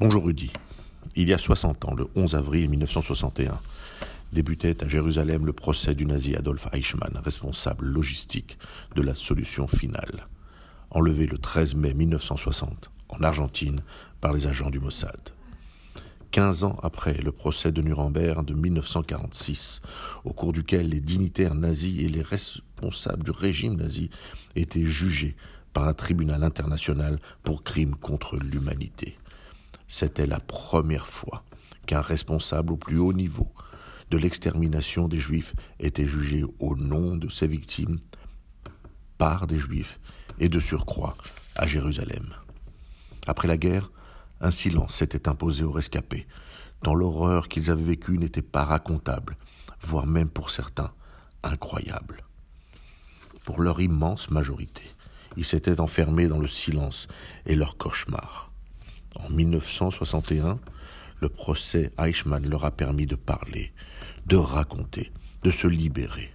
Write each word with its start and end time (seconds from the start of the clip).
Bonjour 0.00 0.24
Rudy. 0.24 0.50
Il 1.14 1.28
y 1.28 1.34
a 1.34 1.38
60 1.38 1.84
ans, 1.84 1.94
le 1.94 2.08
11 2.16 2.34
avril 2.34 2.70
1961, 2.70 3.60
débutait 4.32 4.82
à 4.82 4.88
Jérusalem 4.88 5.44
le 5.44 5.52
procès 5.52 5.94
du 5.94 6.06
nazi 6.06 6.34
Adolf 6.34 6.68
Eichmann, 6.72 7.20
responsable 7.22 7.84
logistique 7.84 8.56
de 8.96 9.02
la 9.02 9.14
solution 9.14 9.66
finale, 9.66 10.26
enlevé 10.88 11.26
le 11.26 11.36
13 11.36 11.74
mai 11.74 11.92
1960 11.92 12.90
en 13.10 13.22
Argentine 13.22 13.80
par 14.22 14.32
les 14.32 14.46
agents 14.46 14.70
du 14.70 14.80
Mossad. 14.80 15.20
Quinze 16.30 16.64
ans 16.64 16.78
après 16.82 17.18
le 17.18 17.30
procès 17.30 17.70
de 17.70 17.82
Nuremberg 17.82 18.42
de 18.46 18.54
1946, 18.54 19.82
au 20.24 20.32
cours 20.32 20.54
duquel 20.54 20.88
les 20.88 21.00
dignitaires 21.00 21.54
nazis 21.54 22.00
et 22.00 22.08
les 22.08 22.22
responsables 22.22 23.24
du 23.24 23.32
régime 23.32 23.76
nazi 23.76 24.08
étaient 24.56 24.86
jugés 24.86 25.36
par 25.74 25.86
un 25.86 25.94
tribunal 25.94 26.42
international 26.42 27.18
pour 27.42 27.62
crimes 27.62 27.96
contre 27.96 28.38
l'humanité. 28.38 29.19
C'était 29.92 30.26
la 30.26 30.38
première 30.38 31.08
fois 31.08 31.42
qu'un 31.84 32.00
responsable 32.00 32.74
au 32.74 32.76
plus 32.76 33.00
haut 33.00 33.12
niveau 33.12 33.52
de 34.12 34.18
l'extermination 34.18 35.08
des 35.08 35.18
Juifs 35.18 35.52
était 35.80 36.06
jugé 36.06 36.44
au 36.60 36.76
nom 36.76 37.16
de 37.16 37.28
ses 37.28 37.48
victimes 37.48 37.98
par 39.18 39.48
des 39.48 39.58
Juifs 39.58 39.98
et 40.38 40.48
de 40.48 40.60
surcroît 40.60 41.16
à 41.56 41.66
Jérusalem. 41.66 42.36
Après 43.26 43.48
la 43.48 43.56
guerre, 43.56 43.90
un 44.40 44.52
silence 44.52 44.94
s'était 44.94 45.28
imposé 45.28 45.64
aux 45.64 45.72
rescapés, 45.72 46.28
tant 46.84 46.94
l'horreur 46.94 47.48
qu'ils 47.48 47.68
avaient 47.68 47.82
vécue 47.82 48.16
n'était 48.16 48.42
pas 48.42 48.64
racontable, 48.64 49.36
voire 49.80 50.06
même 50.06 50.28
pour 50.28 50.50
certains 50.50 50.92
incroyable. 51.42 52.22
Pour 53.44 53.60
leur 53.60 53.80
immense 53.80 54.30
majorité, 54.30 54.84
ils 55.36 55.44
s'étaient 55.44 55.80
enfermés 55.80 56.28
dans 56.28 56.38
le 56.38 56.46
silence 56.46 57.08
et 57.44 57.56
leur 57.56 57.76
cauchemar. 57.76 58.49
En 59.16 59.28
1961, 59.28 60.58
le 61.20 61.28
procès 61.28 61.92
Eichmann 61.98 62.48
leur 62.48 62.64
a 62.64 62.70
permis 62.70 63.06
de 63.06 63.16
parler, 63.16 63.72
de 64.26 64.36
raconter, 64.36 65.12
de 65.42 65.50
se 65.50 65.66
libérer. 65.66 66.30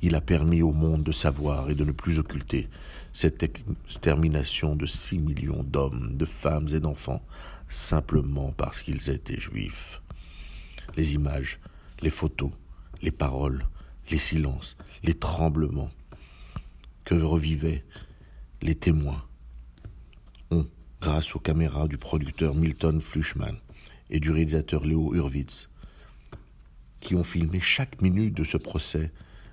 Il 0.00 0.14
a 0.14 0.20
permis 0.20 0.62
au 0.62 0.72
monde 0.72 1.04
de 1.04 1.12
savoir 1.12 1.70
et 1.70 1.74
de 1.74 1.84
ne 1.84 1.92
plus 1.92 2.18
occulter 2.18 2.68
cette 3.12 3.42
extermination 3.42 4.74
de 4.74 4.86
six 4.86 5.18
millions 5.18 5.62
d'hommes, 5.62 6.16
de 6.16 6.24
femmes 6.24 6.68
et 6.72 6.80
d'enfants, 6.80 7.22
simplement 7.68 8.52
parce 8.52 8.82
qu'ils 8.82 9.10
étaient 9.10 9.38
juifs. 9.38 10.02
Les 10.96 11.14
images, 11.14 11.60
les 12.00 12.10
photos, 12.10 12.50
les 13.00 13.12
paroles, 13.12 13.66
les 14.10 14.18
silences, 14.18 14.76
les 15.04 15.14
tremblements 15.14 15.90
que 17.04 17.14
revivaient 17.14 17.84
les 18.60 18.74
témoins 18.74 19.22
ont 20.50 20.66
grâce 21.02 21.34
aux 21.34 21.40
caméras 21.40 21.88
du 21.88 21.98
producteur 21.98 22.54
Milton 22.54 23.00
Fluchman 23.00 23.56
et 24.08 24.20
du 24.20 24.30
réalisateur 24.30 24.84
Léo 24.84 25.16
Hurwitz, 25.16 25.68
qui 27.00 27.16
ont 27.16 27.24
filmé 27.24 27.58
chaque 27.58 28.00
minute 28.00 28.34
de 28.34 28.44
ce 28.44 28.56
procès, 28.56 29.10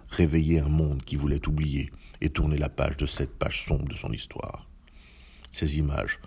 réveillé 0.09 0.59
un 0.59 0.67
monde 0.67 1.03
qui 1.03 1.15
voulait 1.15 1.47
oublier 1.47 1.91
et 2.21 2.29
tourner 2.29 2.57
la 2.59 2.69
page 2.69 2.97
de 2.97 3.07
cette 3.07 3.35
page 3.35 3.65
sombre 3.65 3.87
de 3.89 3.97
son 3.97 4.11
histoire. 4.11 4.69
Ces 5.49 5.79
images 5.79 6.19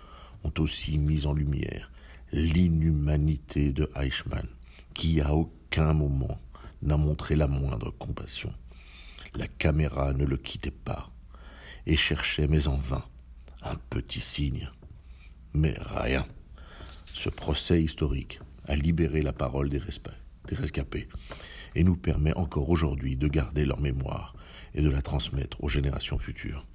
ont 0.43 0.51
aussi 0.59 0.97
mis 0.97 1.25
en 1.25 1.31
lumière 1.31 1.89
l'inhumanité 2.33 3.71
de 3.71 3.89
Eichmann, 3.95 4.47
qui 4.93 5.21
à 5.21 5.33
aucun 5.33 5.93
moment 5.93 6.37
n'a 6.81 6.97
montré 6.97 7.37
la 7.37 7.47
moindre 7.47 7.91
compassion. 7.91 8.53
La 9.35 9.47
caméra 9.47 10.11
ne 10.11 10.25
le 10.25 10.35
quittait 10.35 10.69
pas 10.69 11.09
et 11.85 11.95
cherchait, 11.95 12.47
mais 12.49 12.67
en 12.67 12.75
vain, 12.75 13.05
un 13.61 13.75
petit 13.89 14.19
signe 14.19 14.69
mais 15.53 15.75
rien. 15.77 16.25
Ce 17.05 17.29
procès 17.29 17.81
historique 17.81 18.39
a 18.65 18.75
libéré 18.75 19.21
la 19.21 19.33
parole 19.33 19.69
des, 19.69 19.81
rescapés 20.51 21.07
et 21.75 21.83
nous 21.83 21.95
permet 21.95 22.35
encore 22.35 22.69
aujourd'hui 22.69 23.15
de 23.15 23.27
garder 23.27 23.65
leur 23.65 23.79
mémoire 23.79 24.35
et 24.73 24.81
de 24.81 24.89
la 24.89 25.01
transmettre 25.01 25.63
aux 25.63 25.69
générations 25.69 26.17
futures. 26.17 26.65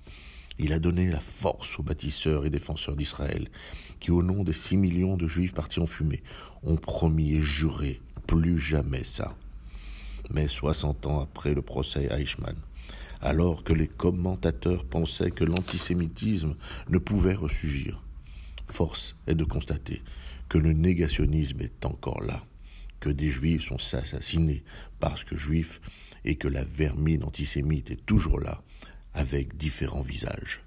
Il 0.58 0.72
a 0.72 0.78
donné 0.78 1.10
la 1.10 1.20
force 1.20 1.78
aux 1.78 1.82
bâtisseurs 1.82 2.44
et 2.44 2.50
défenseurs 2.50 2.97
d'Israël 2.97 3.48
qui, 4.00 4.10
au 4.10 4.22
nom 4.22 4.42
des 4.42 4.52
six 4.52 4.76
millions 4.76 5.16
de 5.16 5.26
juifs 5.26 5.54
partis 5.54 5.81
en 5.81 5.86
fumée, 5.86 6.22
ont 6.62 6.76
promis 6.76 7.34
et 7.34 7.41
juré 7.41 8.00
plus 8.26 8.58
jamais 8.58 9.04
ça. 9.04 9.36
Mais 10.31 10.48
60 10.48 11.06
ans 11.06 11.20
après 11.20 11.54
le 11.54 11.62
procès 11.62 12.08
Eichmann, 12.10 12.56
alors 13.20 13.64
que 13.64 13.72
les 13.72 13.88
commentateurs 13.88 14.84
pensaient 14.84 15.31
que 15.31 15.44
l'antisémitisme 15.44 16.56
ne 16.88 16.98
pouvait 16.98 17.34
ressurgir, 17.34 18.02
Force 18.70 19.16
est 19.26 19.34
de 19.34 19.44
constater 19.44 20.02
que 20.48 20.58
le 20.58 20.72
négationnisme 20.72 21.60
est 21.60 21.84
encore 21.84 22.22
là, 22.22 22.44
que 23.00 23.10
des 23.10 23.28
juifs 23.28 23.64
sont 23.64 23.96
assassinés 23.96 24.62
parce 24.98 25.24
que 25.24 25.36
juifs 25.36 25.80
et 26.24 26.36
que 26.36 26.48
la 26.48 26.64
vermine 26.64 27.24
antisémite 27.24 27.90
est 27.90 28.06
toujours 28.06 28.40
là, 28.40 28.62
avec 29.14 29.56
différents 29.56 30.00
visages. 30.00 30.62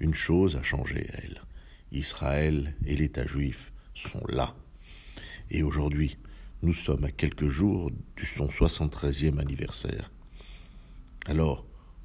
Une 0.00 0.14
chose 0.14 0.56
a 0.56 0.62
changé, 0.62 1.06
elle. 1.12 1.42
Israël 1.90 2.74
et 2.86 2.96
l'État 2.96 3.26
juif 3.26 3.72
sont 3.94 4.24
là. 4.28 4.54
Et 5.50 5.62
aujourd'hui, 5.62 6.18
nous 6.62 6.74
sommes 6.74 7.04
à 7.04 7.10
quelques 7.10 7.48
jours 7.48 7.90
du 8.16 8.26
son 8.26 8.48
73e 8.48 9.38
anniversaire. 9.38 10.10
Alors, 11.26 11.64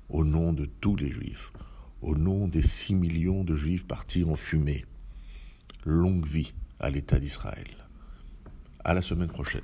au 0.10 0.24
nom 0.24 0.54
de 0.54 0.66
tous 0.66 0.96
les 0.96 1.12
juifs, 1.12 1.52
au 2.02 2.16
nom 2.16 2.48
des 2.48 2.62
six 2.62 2.94
millions 2.94 3.44
de 3.44 3.56
juifs 3.56 3.86
partis 3.86 4.24
en 4.24 4.36
fumée, 4.36 4.86
longue 5.86 6.26
vie 6.26 6.54
à 6.80 6.90
l'État 6.90 7.20
d'Israël. 7.20 7.68
À 8.84 8.94
la 8.94 9.02
semaine 9.02 9.30
prochaine. 9.30 9.62